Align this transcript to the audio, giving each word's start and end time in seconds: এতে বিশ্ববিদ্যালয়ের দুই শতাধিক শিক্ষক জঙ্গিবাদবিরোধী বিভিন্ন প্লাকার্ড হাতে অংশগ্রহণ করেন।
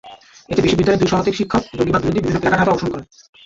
এতে 0.51 0.61
বিশ্ববিদ্যালয়ের 0.63 1.01
দুই 1.01 1.11
শতাধিক 1.11 1.35
শিক্ষক 1.39 1.63
জঙ্গিবাদবিরোধী 1.79 2.19
বিভিন্ন 2.23 2.39
প্লাকার্ড 2.41 2.59
হাতে 2.59 2.71
অংশগ্রহণ 2.73 2.93
করেন। 2.93 3.07